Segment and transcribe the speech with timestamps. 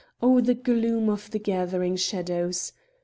[0.19, 2.73] Oh, the gloom of the gathering shadows!